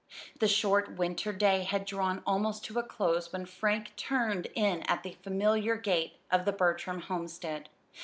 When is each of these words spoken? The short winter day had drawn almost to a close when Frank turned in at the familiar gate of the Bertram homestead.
The 0.39 0.47
short 0.47 0.97
winter 0.97 1.31
day 1.31 1.61
had 1.61 1.85
drawn 1.85 2.23
almost 2.25 2.65
to 2.65 2.79
a 2.79 2.83
close 2.83 3.31
when 3.31 3.45
Frank 3.45 3.95
turned 3.95 4.47
in 4.55 4.81
at 4.89 5.03
the 5.03 5.15
familiar 5.21 5.75
gate 5.75 6.15
of 6.31 6.43
the 6.43 6.51
Bertram 6.53 7.01
homestead. 7.01 7.69